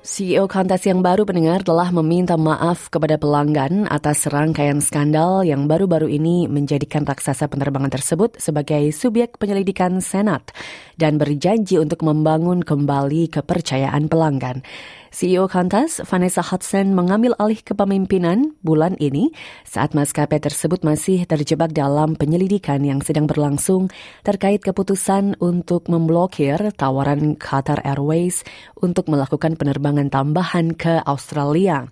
CEO 0.00 0.48
Qantas 0.48 0.88
yang 0.88 1.04
baru 1.04 1.28
pendengar 1.28 1.60
telah 1.60 1.92
meminta 1.92 2.32
maaf 2.40 2.88
kepada 2.88 3.20
pelanggan 3.20 3.84
atas 3.84 4.24
rangkaian 4.32 4.80
skandal 4.80 5.44
yang 5.44 5.68
baru-baru 5.68 6.08
ini 6.08 6.48
menjadikan 6.48 7.04
raksasa 7.04 7.52
penerbangan 7.52 7.92
tersebut 7.92 8.40
sebagai 8.40 8.80
subjek 8.96 9.36
penyelidikan 9.36 10.00
Senat 10.00 10.56
dan 10.96 11.20
berjanji 11.20 11.76
untuk 11.76 12.00
membangun 12.00 12.64
kembali 12.64 13.28
kepercayaan 13.28 14.08
pelanggan. 14.08 14.64
CEO 15.10 15.50
Qantas, 15.50 15.98
Vanessa 16.06 16.38
Hudson, 16.38 16.94
mengambil 16.94 17.34
alih 17.42 17.58
kepemimpinan 17.66 18.54
bulan 18.62 18.94
ini 19.02 19.34
saat 19.66 19.90
maskapai 19.90 20.38
tersebut 20.38 20.86
masih 20.86 21.26
terjebak 21.26 21.74
dalam 21.74 22.14
penyelidikan 22.14 22.78
yang 22.86 23.02
sedang 23.02 23.26
berlangsung 23.26 23.90
terkait 24.22 24.62
keputusan 24.62 25.34
untuk 25.42 25.90
memblokir 25.90 26.62
tawaran 26.78 27.34
Qatar 27.34 27.82
Airways 27.82 28.46
untuk 28.78 29.10
melakukan 29.10 29.58
penerbangan 29.58 30.14
tambahan 30.14 30.78
ke 30.78 31.02
Australia. 31.02 31.90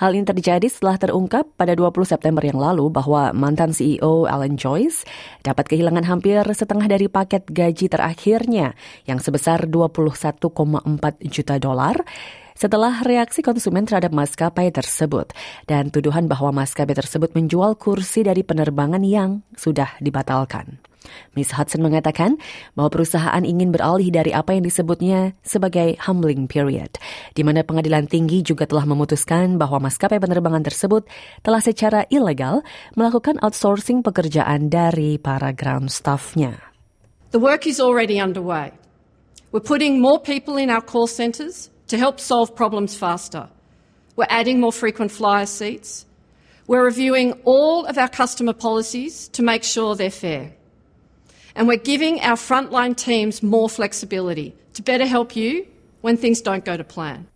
Hal 0.00 0.16
ini 0.16 0.24
terjadi 0.24 0.64
setelah 0.68 0.96
terungkap 0.96 1.48
pada 1.60 1.76
20 1.76 1.92
September 2.08 2.44
yang 2.44 2.60
lalu 2.60 2.88
bahwa 2.88 3.36
mantan 3.36 3.72
CEO 3.72 4.24
Alan 4.24 4.56
Joyce 4.56 5.04
dapat 5.44 5.68
kehilangan 5.68 6.04
hampir 6.08 6.40
setengah 6.40 6.88
dari 6.88 7.08
paket 7.08 7.48
gaji 7.48 7.88
terakhirnya 7.88 8.76
yang 9.04 9.20
sebesar 9.20 9.68
21,4 9.68 10.48
juta 11.28 11.56
dolar 11.60 12.00
setelah 12.56 13.04
reaksi 13.04 13.44
konsumen 13.44 13.84
terhadap 13.84 14.10
maskapai 14.16 14.72
tersebut 14.72 15.36
dan 15.68 15.92
tuduhan 15.92 16.26
bahwa 16.26 16.64
maskapai 16.64 16.96
tersebut 16.96 17.36
menjual 17.36 17.76
kursi 17.76 18.24
dari 18.24 18.40
penerbangan 18.40 19.04
yang 19.04 19.44
sudah 19.54 19.94
dibatalkan. 20.00 20.80
Miss 21.38 21.54
Hudson 21.54 21.86
mengatakan 21.86 22.34
bahwa 22.74 22.90
perusahaan 22.90 23.44
ingin 23.46 23.70
beralih 23.70 24.10
dari 24.10 24.34
apa 24.34 24.58
yang 24.58 24.66
disebutnya 24.66 25.38
sebagai 25.46 25.94
humbling 26.02 26.50
period, 26.50 26.98
di 27.36 27.46
mana 27.46 27.62
pengadilan 27.62 28.10
tinggi 28.10 28.42
juga 28.42 28.66
telah 28.66 28.82
memutuskan 28.88 29.54
bahwa 29.54 29.86
maskapai 29.86 30.18
penerbangan 30.18 30.66
tersebut 30.66 31.06
telah 31.46 31.62
secara 31.62 32.10
ilegal 32.10 32.66
melakukan 32.98 33.38
outsourcing 33.38 34.02
pekerjaan 34.02 34.66
dari 34.66 35.20
para 35.20 35.54
ground 35.54 35.94
staff-nya. 35.94 36.58
The 37.30 37.38
work 37.38 37.70
is 37.70 37.78
already 37.78 38.18
underway. 38.18 38.72
We're 39.54 39.62
putting 39.62 40.02
more 40.02 40.18
people 40.18 40.58
in 40.58 40.74
our 40.74 40.82
call 40.82 41.06
centres 41.06 41.70
to 41.88 41.98
help 41.98 42.20
solve 42.20 42.54
problems 42.54 42.96
faster. 42.96 43.48
We're 44.16 44.26
adding 44.28 44.60
more 44.60 44.72
frequent 44.72 45.12
flyer 45.12 45.46
seats. 45.46 46.06
We're 46.66 46.84
reviewing 46.84 47.32
all 47.44 47.84
of 47.84 47.98
our 47.98 48.08
customer 48.08 48.52
policies 48.52 49.28
to 49.28 49.42
make 49.42 49.62
sure 49.62 49.94
they're 49.94 50.10
fair. 50.10 50.52
And 51.54 51.68
we're 51.68 51.76
giving 51.78 52.20
our 52.20 52.36
frontline 52.36 52.96
teams 52.96 53.42
more 53.42 53.68
flexibility 53.68 54.54
to 54.74 54.82
better 54.82 55.06
help 55.06 55.36
you 55.36 55.66
when 56.00 56.16
things 56.16 56.40
don't 56.40 56.64
go 56.64 56.76
to 56.76 56.84
plan. 56.84 57.28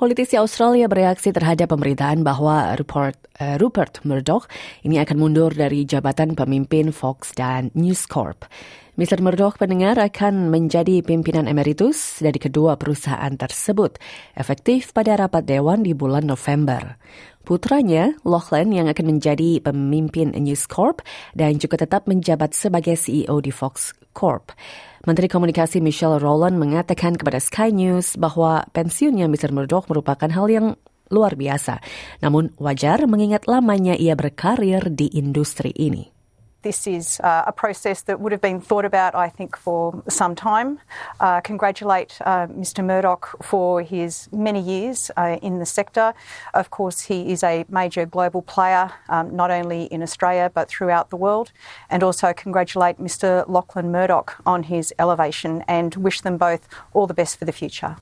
Politisi 0.00 0.40
Australia 0.40 0.88
bereaksi 0.88 1.28
terhadap 1.28 1.76
pemberitaan 1.76 2.24
bahwa 2.24 2.72
Rupert, 2.72 3.20
uh, 3.36 3.60
Rupert 3.60 4.00
Murdoch 4.00 4.48
ini 4.80 4.96
akan 4.96 5.20
mundur 5.20 5.52
dari 5.52 5.84
jabatan 5.84 6.32
pemimpin 6.32 6.88
Fox 6.88 7.36
dan 7.36 7.68
News 7.76 8.08
Corp. 8.08 8.48
Mr. 8.96 9.20
Murdoch 9.20 9.60
pendengar 9.60 10.00
akan 10.00 10.48
menjadi 10.48 11.04
pimpinan 11.04 11.44
emeritus 11.44 12.16
dari 12.24 12.40
kedua 12.40 12.80
perusahaan 12.80 13.36
tersebut, 13.36 14.00
efektif 14.40 14.96
pada 14.96 15.20
rapat 15.20 15.44
dewan 15.44 15.84
di 15.84 15.92
bulan 15.92 16.24
November. 16.24 16.96
Putranya, 17.44 18.16
Lachlan, 18.24 18.72
yang 18.72 18.88
akan 18.88 19.04
menjadi 19.04 19.60
pemimpin 19.60 20.32
News 20.32 20.64
Corp 20.64 21.04
dan 21.36 21.60
juga 21.60 21.76
tetap 21.76 22.08
menjabat 22.08 22.56
sebagai 22.56 22.96
CEO 22.96 23.36
di 23.44 23.52
Fox 23.52 23.92
Corp. 24.16 24.56
Menteri 25.00 25.32
Komunikasi 25.32 25.80
Michelle 25.80 26.20
Rowland 26.20 26.60
mengatakan 26.60 27.16
kepada 27.16 27.40
Sky 27.40 27.72
News 27.72 28.20
bahwa 28.20 28.68
pensiunnya 28.76 29.32
Mr. 29.32 29.48
Murdoch 29.48 29.88
merupakan 29.90 30.30
hal 30.30 30.46
yang 30.46 30.66
luar 31.10 31.34
biasa. 31.34 31.82
Namun 32.22 32.54
wajar 32.56 33.02
mengingat 33.10 33.50
lamanya 33.50 33.98
ia 33.98 34.14
berkarir 34.14 34.88
di 34.94 35.10
industri 35.10 35.74
ini. 35.74 36.14
This 36.62 36.86
is 36.86 37.18
uh, 37.24 37.44
a 37.46 37.52
process 37.52 38.02
that 38.02 38.20
would 38.20 38.32
have 38.32 38.42
been 38.42 38.60
thought 38.60 38.84
about, 38.84 39.14
I 39.14 39.30
think, 39.30 39.56
for 39.56 40.02
some 40.10 40.34
time. 40.34 40.78
Uh, 41.18 41.40
congratulate 41.40 42.18
uh, 42.20 42.48
Mr. 42.48 42.84
Murdoch 42.84 43.34
for 43.42 43.80
his 43.80 44.28
many 44.30 44.60
years 44.60 45.10
uh, 45.16 45.38
in 45.40 45.58
the 45.58 45.64
sector. 45.64 46.12
Of 46.52 46.68
course, 46.68 47.00
he 47.00 47.32
is 47.32 47.42
a 47.42 47.64
major 47.70 48.04
global 48.04 48.42
player, 48.42 48.92
um, 49.08 49.34
not 49.34 49.50
only 49.50 49.84
in 49.84 50.02
Australia 50.02 50.50
but 50.52 50.68
throughout 50.68 51.08
the 51.08 51.16
world. 51.16 51.50
And 51.88 52.02
also 52.02 52.34
congratulate 52.34 52.98
Mr. 52.98 53.48
Lachlan 53.48 53.90
Murdoch 53.90 54.36
on 54.44 54.64
his 54.64 54.92
elevation 54.98 55.64
and 55.66 55.94
wish 55.96 56.20
them 56.20 56.36
both 56.36 56.68
all 56.92 57.06
the 57.06 57.14
best 57.14 57.38
for 57.38 57.46
the 57.46 57.52
future. 57.52 57.96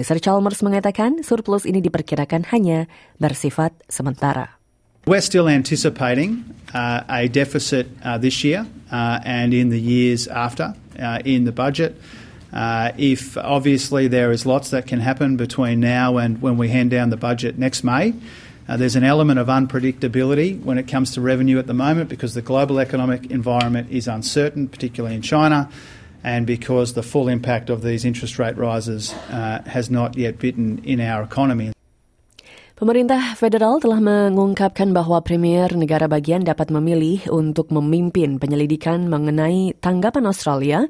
Mr. 0.00 0.22
Chalmers 0.22 0.64
mengatakan 0.64 1.26
surplus 1.26 1.68
ini 1.68 1.84
diperkirakan 1.84 2.48
hanya 2.54 2.88
bersifat 3.18 3.76
sementara. 3.90 4.58
We're 5.04 5.24
still 5.24 5.48
anticipating 5.48 6.44
uh, 6.72 7.04
a 7.08 7.28
deficit 7.28 7.88
uh, 8.04 8.16
this 8.16 8.44
year 8.44 8.64
uh, 8.92 9.20
and 9.24 9.52
in 9.52 9.68
the 9.68 9.80
years 9.80 10.28
after 10.28 10.72
uh, 11.00 11.20
in 11.24 11.44
the 11.44 11.52
budget. 11.52 12.00
Uh, 12.52 12.92
if 12.96 13.36
obviously 13.36 14.08
there 14.08 14.32
is 14.32 14.46
lots 14.46 14.70
that 14.70 14.86
can 14.86 15.00
happen 15.00 15.36
between 15.36 15.80
now 15.80 16.16
and 16.16 16.40
when 16.40 16.56
we 16.56 16.68
hand 16.68 16.90
down 16.90 17.10
the 17.10 17.16
budget 17.16 17.58
next 17.58 17.84
May. 17.84 18.14
Uh, 18.68 18.76
there's 18.76 18.96
an 18.96 19.04
element 19.04 19.40
of 19.40 19.48
unpredictability 19.48 20.60
when 20.60 20.76
it 20.76 20.84
comes 20.84 21.16
to 21.16 21.24
revenue 21.24 21.56
at 21.58 21.66
the 21.66 21.72
moment 21.72 22.12
because 22.12 22.36
the 22.36 22.44
global 22.44 22.76
economic 22.78 23.32
environment 23.32 23.88
is 23.88 24.04
uncertain, 24.04 24.68
particularly 24.68 25.16
in 25.16 25.24
China, 25.24 25.72
and 26.20 26.44
because 26.44 26.92
the 26.92 27.02
full 27.02 27.32
impact 27.32 27.72
of 27.72 27.80
these 27.80 28.04
interest 28.04 28.38
rate 28.38 28.60
rises 28.60 29.16
uh, 29.32 29.64
has 29.64 29.88
not 29.88 30.20
yet 30.20 30.36
bitten 30.36 30.84
in 30.84 31.00
our 31.00 31.24
economy. 31.24 31.72
Pemerintah 32.76 33.34
federal 33.34 33.80
telah 33.80 33.98
mengungkapkan 33.98 34.94
bahwa 34.94 35.18
Premier 35.24 35.66
negara 35.74 36.06
bagian 36.06 36.44
dapat 36.44 36.70
memilih 36.70 37.26
untuk 37.32 37.74
memimpin 37.74 38.38
penyelidikan 38.38 39.10
mengenai 39.10 39.74
tanggapan 39.82 40.28
Australia 40.28 40.86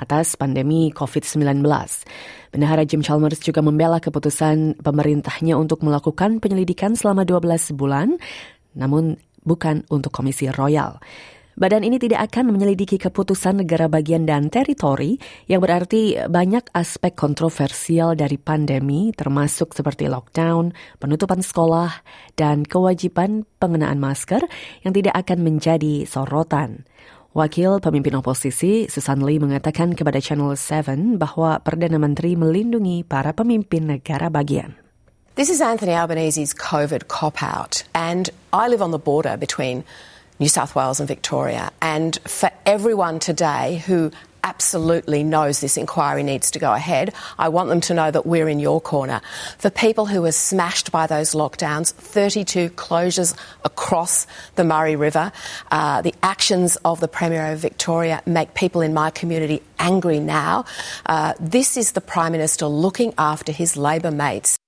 atas 0.00 0.34
pandemi 0.40 0.88
COVID-19. 0.96 1.60
Bendahara 2.50 2.88
Jim 2.88 3.04
Chalmers 3.04 3.44
juga 3.44 3.60
membela 3.60 4.00
keputusan 4.00 4.80
pemerintahnya 4.80 5.60
untuk 5.60 5.84
melakukan 5.84 6.40
penyelidikan 6.40 6.96
selama 6.96 7.28
12 7.28 7.76
bulan, 7.76 8.16
namun 8.72 9.20
bukan 9.44 9.84
untuk 9.92 10.10
Komisi 10.16 10.48
Royal. 10.48 10.96
Badan 11.60 11.84
ini 11.84 12.00
tidak 12.00 12.32
akan 12.32 12.56
menyelidiki 12.56 12.96
keputusan 12.96 13.60
negara 13.60 13.84
bagian 13.84 14.24
dan 14.24 14.48
teritori 14.48 15.20
yang 15.44 15.60
berarti 15.60 16.16
banyak 16.24 16.72
aspek 16.72 17.12
kontroversial 17.12 18.16
dari 18.16 18.40
pandemi 18.40 19.12
termasuk 19.12 19.76
seperti 19.76 20.08
lockdown, 20.08 20.72
penutupan 20.96 21.44
sekolah, 21.44 22.00
dan 22.32 22.64
kewajiban 22.64 23.44
pengenaan 23.60 24.00
masker 24.00 24.40
yang 24.88 24.96
tidak 24.96 25.12
akan 25.20 25.44
menjadi 25.44 26.08
sorotan. 26.08 26.88
Wakil 27.30 27.78
pemimpin 27.78 28.18
oposisi 28.18 28.90
Susan 28.90 29.22
Lee 29.22 29.38
mengatakan 29.38 29.94
kepada 29.94 30.18
Channel 30.18 30.58
7 30.58 31.14
bahwa 31.14 31.62
Perdana 31.62 31.94
Menteri 31.94 32.34
melindungi 32.34 33.06
para 33.06 33.30
pemimpin 33.30 33.86
negara 33.86 34.26
bagian. 34.26 34.74
This 35.38 35.46
is 35.46 35.62
Anthony 35.62 35.94
Albanese's 35.94 36.50
COVID 36.50 37.06
cop-out 37.06 37.86
and 37.94 38.34
I 38.50 38.66
live 38.66 38.82
on 38.82 38.90
the 38.90 38.98
border 38.98 39.38
between 39.38 39.86
New 40.42 40.50
South 40.50 40.74
Wales 40.74 40.98
and 40.98 41.06
Victoria. 41.06 41.70
And 41.78 42.18
for 42.26 42.50
everyone 42.66 43.22
today 43.22 43.78
who 43.86 44.10
absolutely 44.50 45.22
knows 45.22 45.60
this 45.60 45.76
inquiry 45.76 46.24
needs 46.24 46.50
to 46.50 46.58
go 46.58 46.72
ahead. 46.72 47.14
I 47.38 47.48
want 47.50 47.68
them 47.68 47.80
to 47.82 47.94
know 47.94 48.10
that 48.10 48.26
we're 48.26 48.48
in 48.48 48.58
your 48.58 48.80
corner. 48.80 49.20
For 49.58 49.70
people 49.70 50.06
who 50.06 50.22
were 50.22 50.32
smashed 50.32 50.90
by 50.90 51.06
those 51.06 51.34
lockdowns, 51.34 51.92
32 51.92 52.70
closures 52.70 53.36
across 53.64 54.26
the 54.56 54.64
Murray 54.64 54.96
River, 54.96 55.30
uh, 55.70 56.02
the 56.02 56.14
actions 56.24 56.74
of 56.84 56.98
the 56.98 57.06
Premier 57.06 57.52
of 57.52 57.60
Victoria 57.60 58.22
make 58.26 58.54
people 58.54 58.80
in 58.80 58.92
my 58.92 59.10
community 59.10 59.62
angry 59.78 60.18
now. 60.18 60.64
Uh, 61.06 61.34
this 61.38 61.76
is 61.76 61.92
the 61.92 62.00
Prime 62.00 62.32
Minister 62.32 62.66
looking 62.66 63.14
after 63.16 63.52
his 63.52 63.76
Labor 63.76 64.10
mates. 64.10 64.58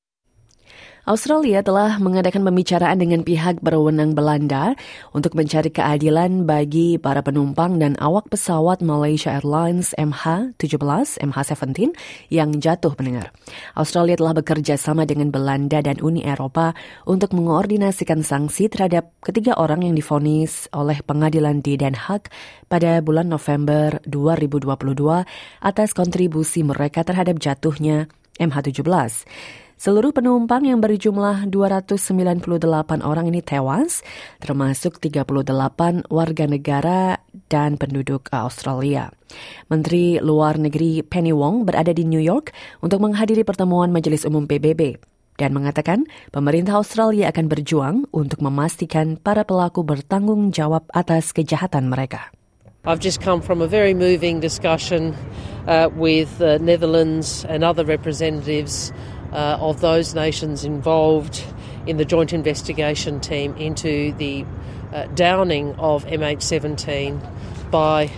Australia 1.02 1.66
telah 1.66 1.98
mengadakan 1.98 2.46
pembicaraan 2.46 2.94
dengan 2.94 3.26
pihak 3.26 3.58
berwenang 3.58 4.14
Belanda 4.14 4.78
untuk 5.10 5.34
mencari 5.34 5.66
keadilan 5.74 6.46
bagi 6.46 6.94
para 6.94 7.26
penumpang 7.26 7.82
dan 7.82 7.98
awak 7.98 8.30
pesawat 8.30 8.78
Malaysia 8.86 9.34
Airlines 9.34 9.98
MH17, 9.98 11.18
MH17 11.18 11.90
yang 12.30 12.54
jatuh 12.62 12.94
pendengar. 12.94 13.34
Australia 13.74 14.14
telah 14.14 14.30
bekerja 14.38 14.78
sama 14.78 15.02
dengan 15.02 15.34
Belanda 15.34 15.82
dan 15.82 15.98
Uni 15.98 16.22
Eropa 16.22 16.70
untuk 17.02 17.34
mengoordinasikan 17.34 18.22
sanksi 18.22 18.70
terhadap 18.70 19.10
ketiga 19.26 19.58
orang 19.58 19.82
yang 19.82 19.98
difonis 19.98 20.70
oleh 20.70 21.02
pengadilan 21.02 21.66
di 21.66 21.74
Den 21.74 21.98
Haag 21.98 22.30
pada 22.70 23.02
bulan 23.02 23.26
November 23.26 23.98
2022 24.06 24.70
atas 25.66 25.88
kontribusi 25.98 26.62
mereka 26.62 27.02
terhadap 27.02 27.42
jatuhnya 27.42 28.06
MH17. 28.38 29.61
Seluruh 29.82 30.14
penumpang 30.14 30.62
yang 30.62 30.78
berjumlah 30.78 31.50
298 31.50 33.02
orang 33.02 33.26
ini 33.26 33.42
tewas, 33.42 34.06
termasuk 34.38 35.02
38 35.02 36.06
warga 36.06 36.44
negara 36.46 37.18
dan 37.50 37.74
penduduk 37.74 38.30
Australia. 38.30 39.10
Menteri 39.66 40.22
Luar 40.22 40.54
Negeri 40.54 41.02
Penny 41.02 41.34
Wong 41.34 41.66
berada 41.66 41.90
di 41.90 42.06
New 42.06 42.22
York 42.22 42.54
untuk 42.78 43.02
menghadiri 43.02 43.42
pertemuan 43.42 43.90
Majelis 43.90 44.22
Umum 44.22 44.46
PBB 44.46 45.02
dan 45.34 45.50
mengatakan 45.50 46.06
pemerintah 46.30 46.78
Australia 46.78 47.34
akan 47.34 47.50
berjuang 47.50 47.96
untuk 48.14 48.38
memastikan 48.38 49.18
para 49.18 49.42
pelaku 49.42 49.82
bertanggung 49.82 50.54
jawab 50.54 50.86
atas 50.94 51.34
kejahatan 51.34 51.90
mereka. 51.90 52.30
I've 52.86 53.02
just 53.02 53.18
come 53.18 53.42
from 53.42 53.58
a 53.58 53.66
very 53.66 53.98
moving 53.98 54.38
discussion 54.38 55.10
uh, 55.66 55.90
with 55.90 56.30
the 56.38 56.62
Netherlands 56.62 57.42
and 57.50 57.66
other 57.66 57.82
representatives 57.82 58.94
uh, 59.32 59.58
of 59.60 59.80
those 59.80 60.14
nations 60.14 60.64
involved 60.64 61.42
in 61.86 61.96
the 61.96 62.04
joint 62.04 62.32
investigation 62.32 63.20
team 63.20 63.56
into 63.56 64.12
the 64.14 64.44
uh, 64.92 65.06
downing 65.14 65.74
of 65.76 66.04
MH17 66.06 67.70
by 67.70 68.10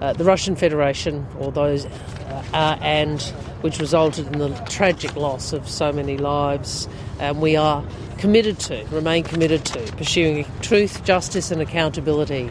uh, 0.00 0.12
the 0.12 0.24
Russian 0.24 0.56
Federation 0.56 1.26
or 1.38 1.52
those 1.52 1.86
uh, 1.86 2.78
and 2.80 3.20
which 3.60 3.78
resulted 3.78 4.26
in 4.28 4.38
the 4.38 4.48
tragic 4.68 5.14
loss 5.16 5.52
of 5.52 5.68
so 5.68 5.92
many 5.92 6.16
lives. 6.16 6.88
And 7.18 7.40
we 7.40 7.56
are 7.56 7.84
committed 8.18 8.58
to, 8.60 8.86
remain 8.90 9.24
committed 9.24 9.64
to, 9.66 9.80
pursuing 9.96 10.46
truth, 10.62 11.04
justice, 11.04 11.50
and 11.50 11.60
accountability. 11.60 12.50